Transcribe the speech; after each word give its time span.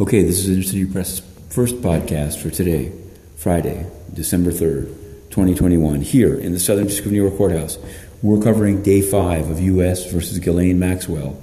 Okay, 0.00 0.24
this 0.24 0.40
is 0.40 0.48
Inner 0.50 0.64
City 0.64 0.84
Press' 0.86 1.20
first 1.50 1.76
podcast 1.76 2.42
for 2.42 2.50
today, 2.50 2.90
Friday, 3.36 3.86
December 4.12 4.50
3rd, 4.50 4.88
2021, 5.30 6.00
here 6.00 6.34
in 6.36 6.50
the 6.50 6.58
Southern 6.58 6.88
District 6.88 7.06
of 7.06 7.12
New 7.12 7.22
York 7.22 7.36
Courthouse. 7.36 7.78
We're 8.20 8.42
covering 8.42 8.82
day 8.82 9.02
five 9.02 9.48
of 9.48 9.60
U.S. 9.60 10.10
versus 10.10 10.40
Ghislaine 10.40 10.80
Maxwell, 10.80 11.40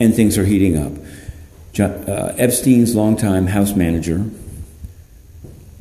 and 0.00 0.14
things 0.14 0.38
are 0.38 0.46
heating 0.46 0.78
up. 0.78 0.92
John, 1.74 1.90
uh, 1.90 2.34
Epstein's 2.38 2.94
longtime 2.94 3.48
house 3.48 3.74
manager, 3.74 4.20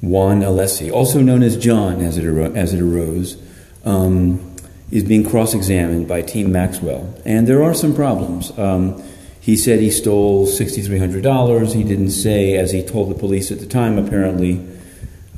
Juan 0.02 0.42
Alessi, 0.42 0.92
also 0.92 1.22
known 1.22 1.42
as 1.44 1.56
John 1.56 2.02
as 2.02 2.18
it, 2.18 2.26
as 2.58 2.74
it 2.74 2.82
arose, 2.82 3.42
um, 3.86 4.54
is 4.92 5.06
being 5.06 5.24
cross 5.24 5.54
examined 5.54 6.10
by 6.10 6.24
Team 6.24 6.52
Maxwell. 6.52 7.18
And 7.24 7.48
there 7.48 7.64
are 7.64 7.74
some 7.74 7.96
problems. 7.96 8.52
Um, 8.60 9.02
he 9.42 9.58
said 9.58 9.80
he 9.80 9.90
stole 9.90 10.46
$6,300. 10.46 11.74
He 11.74 11.84
didn't 11.84 12.12
say, 12.12 12.54
as 12.54 12.72
he 12.72 12.84
told 12.84 13.10
the 13.10 13.16
police 13.16 13.52
at 13.52 13.60
the 13.60 13.66
time, 13.66 13.98
apparently, 13.98 14.64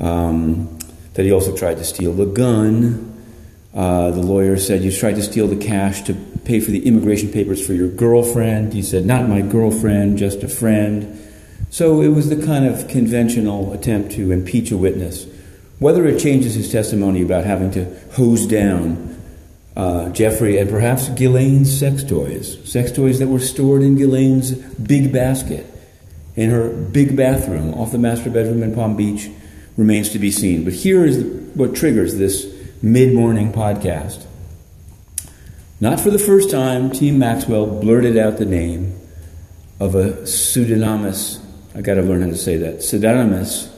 um, 0.02 0.78
that 1.14 1.24
he 1.24 1.32
also 1.32 1.56
tried 1.56 1.78
to 1.78 1.86
steal 1.86 2.12
the 2.12 2.26
gun. 2.26 3.10
Uh, 3.74 4.12
the 4.12 4.22
lawyer 4.22 4.58
said, 4.58 4.84
You 4.84 4.92
tried 4.92 5.16
to 5.16 5.24
steal 5.24 5.48
the 5.48 5.56
cash 5.56 6.02
to 6.04 6.14
pay 6.44 6.60
for 6.60 6.72
the 6.72 6.86
immigration 6.86 7.32
papers 7.32 7.66
for 7.66 7.72
your 7.72 7.88
girlfriend. 7.88 8.74
He 8.74 8.82
said, 8.82 9.06
Not 9.06 9.30
my 9.30 9.40
girlfriend, 9.40 10.18
just 10.18 10.44
a 10.44 10.50
friend. 10.50 11.20
So 11.70 12.02
it 12.02 12.10
was 12.10 12.30
the 12.30 12.46
kind 12.46 12.66
of 12.66 12.90
conventional 12.90 13.72
attempt 13.72 14.12
to 14.12 14.32
impeach 14.32 14.70
a 14.72 14.78
witness. 14.78 15.26
Whether 15.80 16.06
it 16.08 16.20
changes 16.20 16.56
his 16.56 16.70
testimony 16.70 17.22
about 17.22 17.46
having 17.46 17.72
to 17.72 17.86
hose 18.12 18.46
down 18.46 19.23
uh, 19.76 20.10
Jeffrey 20.10 20.58
and 20.58 20.70
perhaps 20.70 21.10
Ghislaine's 21.10 21.78
sex 21.78 22.04
toys, 22.04 22.58
sex 22.70 22.92
toys 22.92 23.20
that 23.20 23.28
were 23.28 23.40
stored 23.40 23.82
in 23.82 23.96
Ghislaine's 23.96 24.52
big 24.52 25.12
basket 25.12 25.66
in 26.36 26.50
her 26.50 26.70
big 26.70 27.16
bathroom 27.16 27.74
off 27.74 27.92
the 27.92 27.98
master 27.98 28.30
bedroom 28.30 28.64
in 28.64 28.74
Palm 28.74 28.96
Beach, 28.96 29.30
remains 29.78 30.10
to 30.10 30.20
be 30.20 30.32
seen. 30.32 30.64
But 30.64 30.74
here 30.74 31.06
is 31.06 31.24
what 31.56 31.76
triggers 31.76 32.18
this 32.18 32.52
mid 32.82 33.14
morning 33.14 33.52
podcast. 33.52 34.26
Not 35.80 36.00
for 36.00 36.12
the 36.12 36.20
first 36.20 36.50
time, 36.50 36.92
Team 36.92 37.20
Maxwell 37.20 37.66
blurted 37.66 38.18
out 38.18 38.38
the 38.38 38.46
name 38.46 39.00
of 39.80 39.96
a 39.96 40.26
pseudonymous, 40.26 41.40
I 41.76 41.82
got 41.82 41.96
to 41.96 42.02
learn 42.02 42.22
how 42.22 42.28
to 42.28 42.38
say 42.38 42.58
that, 42.58 42.84
pseudonymous, 42.84 43.70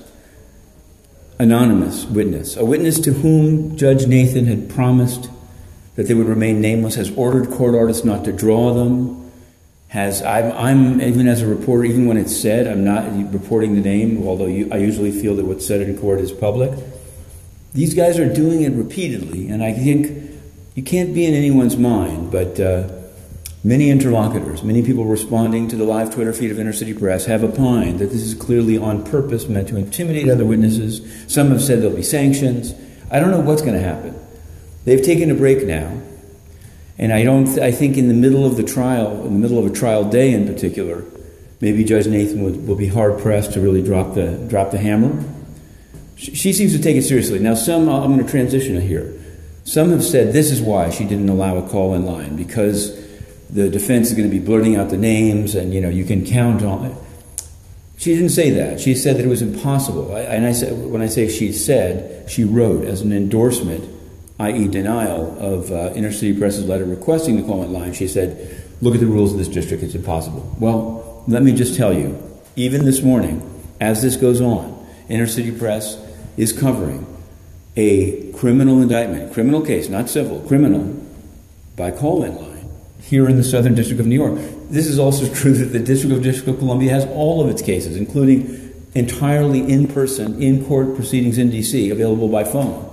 anonymous 1.39 2.05
witness, 2.05 2.57
a 2.57 2.65
witness 2.65 2.99
to 2.99 3.13
whom 3.13 3.75
Judge 3.75 4.05
Nathan 4.05 4.45
had 4.45 4.69
promised 4.69 5.29
that 5.95 6.07
they 6.07 6.13
would 6.13 6.27
remain 6.27 6.61
nameless, 6.61 6.95
has 6.95 7.11
ordered 7.17 7.49
court 7.49 7.75
artists 7.75 8.03
not 8.03 8.25
to 8.25 8.31
draw 8.33 8.73
them, 8.73 9.31
has, 9.87 10.21
I'm, 10.23 10.51
I'm, 10.51 11.01
even 11.01 11.27
as 11.27 11.41
a 11.41 11.47
reporter, 11.47 11.85
even 11.85 12.05
when 12.05 12.17
it's 12.17 12.35
said, 12.35 12.67
I'm 12.67 12.83
not 12.83 13.31
reporting 13.31 13.75
the 13.75 13.81
name, 13.81 14.27
although 14.27 14.47
you, 14.47 14.69
I 14.71 14.77
usually 14.77 15.11
feel 15.11 15.35
that 15.37 15.45
what's 15.45 15.65
said 15.65 15.81
in 15.81 15.97
court 15.97 16.19
is 16.19 16.31
public. 16.31 16.77
These 17.73 17.93
guys 17.93 18.19
are 18.19 18.31
doing 18.31 18.63
it 18.63 18.73
repeatedly, 18.73 19.47
and 19.47 19.63
I 19.63 19.73
think 19.73 20.31
you 20.75 20.83
can't 20.83 21.13
be 21.13 21.25
in 21.25 21.33
anyone's 21.33 21.77
mind, 21.77 22.31
but 22.31 22.59
uh, 22.59 22.89
many 23.63 23.89
interlocutors, 23.89 24.63
many 24.63 24.83
people 24.83 25.05
responding 25.05 25.69
to 25.69 25.77
the 25.77 25.85
live 25.85 26.13
Twitter 26.13 26.33
feed 26.33 26.51
of 26.51 26.59
Inner 26.59 26.73
City 26.73 26.93
Press 26.93 27.25
have 27.25 27.43
opined 27.43 27.99
that 27.99 28.07
this 28.11 28.21
is 28.21 28.33
clearly 28.33 28.77
on 28.77 29.03
purpose 29.05 29.47
meant 29.47 29.69
to 29.69 29.77
intimidate 29.77 30.29
other 30.29 30.45
witnesses. 30.45 31.01
Some 31.31 31.51
have 31.51 31.61
said 31.61 31.81
there'll 31.81 31.95
be 31.95 32.03
sanctions. 32.03 32.73
I 33.09 33.19
don't 33.21 33.31
know 33.31 33.39
what's 33.39 33.61
going 33.61 33.75
to 33.75 33.81
happen. 33.81 34.19
They've 34.85 35.01
taken 35.01 35.31
a 35.31 35.35
break 35.35 35.65
now, 35.65 35.99
and 36.97 37.11
I 37.11 37.23
don't. 37.23 37.59
I 37.59 37.71
think 37.71 37.97
in 37.97 38.07
the 38.07 38.13
middle 38.13 38.45
of 38.45 38.55
the 38.55 38.63
trial, 38.63 39.25
in 39.25 39.33
the 39.33 39.39
middle 39.39 39.57
of 39.57 39.65
a 39.65 39.75
trial 39.75 40.05
day 40.05 40.31
in 40.31 40.47
particular, 40.47 41.03
maybe 41.59 41.83
Judge 41.83 42.07
Nathan 42.07 42.43
would, 42.43 42.67
will 42.67 42.75
be 42.75 42.87
hard 42.87 43.19
pressed 43.19 43.53
to 43.53 43.61
really 43.61 43.81
drop 43.81 44.13
the 44.13 44.37
drop 44.47 44.69
the 44.69 44.77
hammer. 44.77 45.23
She, 46.15 46.35
she 46.35 46.53
seems 46.53 46.71
to 46.73 46.81
take 46.81 46.95
it 46.95 47.01
seriously. 47.01 47.39
Now, 47.39 47.55
some 47.55 47.89
I'm 47.89 48.13
going 48.13 48.23
to 48.23 48.31
transition 48.31 48.79
here. 48.79 49.19
Some 49.63 49.89
have 49.89 50.03
said 50.03 50.31
this 50.31 50.51
is 50.51 50.61
why 50.61 50.91
she 50.91 51.03
didn't 51.03 51.29
allow 51.29 51.57
a 51.57 51.67
call 51.67 51.95
in 51.95 52.05
line 52.05 52.35
because 52.35 52.95
the 53.49 53.67
defense 53.67 54.09
is 54.09 54.13
going 54.13 54.29
to 54.29 54.39
be 54.39 54.43
blurting 54.43 54.75
out 54.75 54.91
the 54.91 54.97
names, 54.97 55.55
and 55.55 55.73
you 55.73 55.81
know 55.81 55.89
you 55.89 56.05
can 56.05 56.23
count 56.23 56.61
on 56.61 56.85
it. 56.85 56.97
She 57.97 58.13
didn't 58.13 58.29
say 58.29 58.51
that. 58.51 58.79
She 58.79 58.93
said 58.93 59.17
that 59.17 59.25
it 59.25 59.29
was 59.29 59.41
impossible. 59.41 60.15
I, 60.15 60.19
and 60.19 60.45
I 60.45 60.51
said, 60.51 60.77
when 60.91 61.01
I 61.01 61.07
say 61.07 61.27
she 61.27 61.51
said, 61.51 62.29
she 62.29 62.43
wrote 62.43 62.85
as 62.85 63.01
an 63.01 63.11
endorsement 63.11 63.94
i.e., 64.39 64.67
denial 64.67 65.37
of 65.39 65.71
uh, 65.71 65.93
Inner 65.95 66.11
City 66.11 66.37
Press's 66.37 66.65
letter 66.65 66.85
requesting 66.85 67.35
the 67.35 67.53
in 67.53 67.71
line, 67.71 67.93
she 67.93 68.07
said, 68.07 68.63
Look 68.81 68.93
at 68.93 68.99
the 68.99 69.07
rules 69.07 69.31
of 69.31 69.37
this 69.37 69.47
district, 69.47 69.83
it's 69.83 69.95
impossible. 69.95 70.55
Well, 70.59 71.23
let 71.27 71.43
me 71.43 71.53
just 71.53 71.77
tell 71.77 71.93
you, 71.93 72.21
even 72.55 72.85
this 72.85 73.01
morning, 73.01 73.41
as 73.79 74.01
this 74.01 74.15
goes 74.17 74.41
on, 74.41 74.85
Inner 75.07 75.27
City 75.27 75.51
Press 75.51 75.97
is 76.37 76.51
covering 76.51 77.05
a 77.77 78.31
criminal 78.33 78.81
indictment, 78.81 79.33
criminal 79.33 79.61
case, 79.61 79.89
not 79.89 80.09
civil, 80.09 80.41
criminal, 80.41 81.01
by 81.75 81.89
in 81.89 82.35
line 82.35 82.69
here 83.01 83.29
in 83.29 83.37
the 83.37 83.43
Southern 83.43 83.75
District 83.75 83.99
of 83.99 84.07
New 84.07 84.15
York. 84.15 84.39
This 84.69 84.87
is 84.87 84.97
also 84.97 85.31
true 85.33 85.53
that 85.53 85.65
the 85.65 85.79
District 85.79 86.15
of 86.15 86.23
District 86.23 86.49
of 86.49 86.59
Columbia 86.59 86.91
has 86.91 87.05
all 87.05 87.43
of 87.43 87.49
its 87.49 87.61
cases, 87.61 87.97
including 87.97 88.73
entirely 88.93 89.59
in 89.59 89.87
person, 89.87 90.41
in 90.41 90.65
court 90.65 90.95
proceedings 90.95 91.37
in 91.37 91.49
D.C., 91.49 91.89
available 91.89 92.29
by 92.29 92.43
phone. 92.43 92.91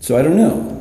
So 0.00 0.16
I 0.16 0.22
don't 0.22 0.36
know. 0.36 0.76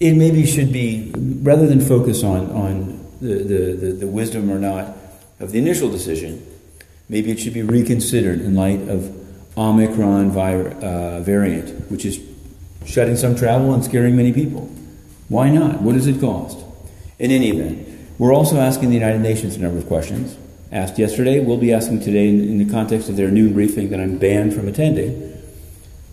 It 0.00 0.12
maybe 0.12 0.46
should 0.46 0.72
be, 0.72 1.12
rather 1.42 1.66
than 1.66 1.80
focus 1.80 2.22
on, 2.22 2.50
on 2.50 3.04
the, 3.20 3.34
the, 3.34 3.72
the, 3.72 3.92
the 3.92 4.06
wisdom 4.06 4.50
or 4.50 4.58
not 4.58 4.94
of 5.40 5.50
the 5.50 5.58
initial 5.58 5.90
decision, 5.90 6.46
maybe 7.08 7.30
it 7.30 7.40
should 7.40 7.54
be 7.54 7.62
reconsidered 7.62 8.40
in 8.40 8.54
light 8.54 8.80
of 8.88 9.12
Omicron 9.56 10.30
vir, 10.30 10.68
uh, 10.68 11.20
variant, 11.20 11.90
which 11.90 12.04
is 12.04 12.20
shutting 12.86 13.16
some 13.16 13.34
travel 13.34 13.74
and 13.74 13.82
scaring 13.84 14.14
many 14.14 14.32
people. 14.32 14.70
Why 15.28 15.50
not? 15.50 15.80
What 15.80 15.94
does 15.94 16.06
it 16.06 16.20
cost? 16.20 16.64
In 17.18 17.30
any 17.30 17.48
event, 17.50 17.88
we're 18.18 18.34
also 18.34 18.58
asking 18.58 18.90
the 18.90 18.94
United 18.94 19.20
Nations 19.20 19.56
a 19.56 19.58
number 19.58 19.78
of 19.78 19.86
questions. 19.86 20.36
Asked 20.70 20.98
yesterday, 20.98 21.40
we'll 21.40 21.56
be 21.56 21.72
asking 21.72 22.00
today 22.00 22.28
in, 22.28 22.40
in 22.40 22.58
the 22.58 22.70
context 22.70 23.08
of 23.08 23.16
their 23.16 23.30
noon 23.30 23.54
briefing 23.54 23.88
that 23.88 24.00
I'm 24.00 24.18
banned 24.18 24.54
from 24.54 24.68
attending 24.68 25.37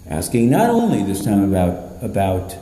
asking 0.08 0.50
not 0.50 0.70
only 0.70 1.04
this 1.04 1.24
time 1.24 1.44
about, 1.44 2.04
about 2.04 2.56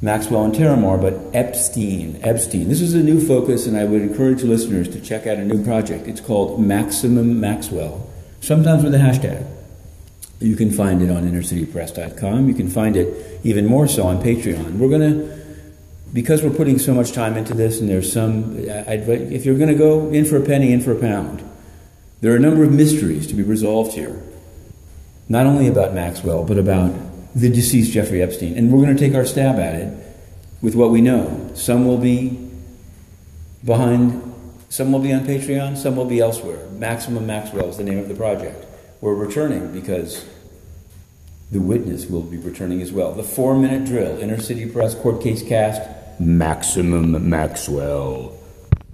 Maxwell 0.00 0.44
and 0.44 0.54
Terramar, 0.54 1.00
but 1.00 1.14
Epstein. 1.32 2.18
Epstein. 2.22 2.68
This 2.68 2.80
is 2.80 2.94
a 2.94 3.02
new 3.02 3.24
focus, 3.24 3.66
and 3.66 3.76
I 3.76 3.84
would 3.84 4.02
encourage 4.02 4.42
listeners 4.42 4.88
to 4.88 5.00
check 5.00 5.28
out 5.28 5.38
a 5.38 5.44
new 5.44 5.62
project. 5.64 6.08
It's 6.08 6.20
called 6.20 6.60
Maximum 6.60 7.38
Maxwell, 7.38 8.10
sometimes 8.40 8.82
with 8.82 8.94
a 8.94 8.98
hashtag. 8.98 9.46
You 10.40 10.56
can 10.56 10.72
find 10.72 11.00
it 11.02 11.08
on 11.08 11.22
innercitypress.com. 11.22 12.48
You 12.48 12.54
can 12.54 12.68
find 12.68 12.96
it 12.96 13.40
even 13.44 13.64
more 13.66 13.86
so 13.86 14.04
on 14.04 14.20
Patreon. 14.20 14.78
We're 14.78 14.88
going 14.88 15.12
to, 15.12 15.38
because 16.12 16.42
we're 16.42 16.50
putting 16.50 16.80
so 16.80 16.94
much 16.94 17.12
time 17.12 17.36
into 17.36 17.54
this, 17.54 17.80
and 17.80 17.88
there's 17.88 18.12
some, 18.12 18.56
I'd, 18.58 19.08
if 19.08 19.46
you're 19.46 19.56
going 19.56 19.70
to 19.70 19.76
go 19.76 20.10
in 20.10 20.24
for 20.24 20.36
a 20.36 20.44
penny, 20.44 20.72
in 20.72 20.80
for 20.80 20.90
a 20.90 20.98
pound, 20.98 21.48
there 22.22 22.32
are 22.32 22.36
a 22.36 22.40
number 22.40 22.64
of 22.64 22.72
mysteries 22.72 23.28
to 23.28 23.34
be 23.34 23.44
resolved 23.44 23.92
here 23.92 24.20
not 25.28 25.46
only 25.46 25.68
about 25.68 25.94
Maxwell, 25.94 26.44
but 26.44 26.58
about 26.58 26.92
the 27.34 27.48
deceased 27.48 27.92
Jeffrey 27.92 28.22
Epstein. 28.22 28.56
And 28.56 28.72
we're 28.72 28.82
going 28.84 28.96
to 28.96 29.00
take 29.00 29.14
our 29.14 29.24
stab 29.24 29.58
at 29.58 29.74
it 29.74 29.96
with 30.60 30.74
what 30.74 30.90
we 30.90 31.00
know. 31.00 31.50
Some 31.54 31.86
will 31.86 31.98
be 31.98 32.50
behind, 33.64 34.34
some 34.68 34.92
will 34.92 35.00
be 35.00 35.12
on 35.12 35.26
Patreon, 35.26 35.76
some 35.76 35.96
will 35.96 36.04
be 36.04 36.20
elsewhere. 36.20 36.68
Maximum 36.70 37.26
Maxwell 37.26 37.68
is 37.68 37.76
the 37.76 37.84
name 37.84 37.98
of 37.98 38.08
the 38.08 38.14
project. 38.14 38.66
We're 39.00 39.14
returning 39.14 39.72
because 39.72 40.26
the 41.50 41.60
witness 41.60 42.06
will 42.06 42.22
be 42.22 42.38
returning 42.38 42.80
as 42.80 42.92
well. 42.92 43.12
The 43.12 43.22
four 43.22 43.56
minute 43.56 43.84
drill, 43.84 44.18
Inner 44.18 44.40
City 44.40 44.66
Press 44.66 44.94
Court 44.94 45.22
Case 45.22 45.42
Cast, 45.42 45.82
Maximum 46.20 47.28
Maxwell. 47.28 48.38